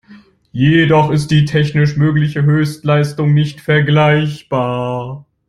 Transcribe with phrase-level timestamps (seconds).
[0.53, 5.27] Jedoch ist die technisch mögliche Höchstleistung nicht vergleichbar.